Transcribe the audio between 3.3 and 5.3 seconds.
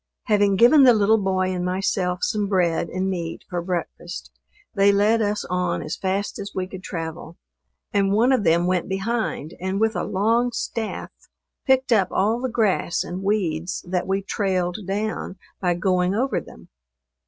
for breakfast, they led